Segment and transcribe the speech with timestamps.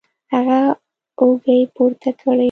[0.33, 0.59] هغه
[1.21, 2.39] اوږې پورته کړې